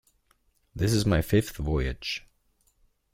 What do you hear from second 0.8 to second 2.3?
is my fifth voyage.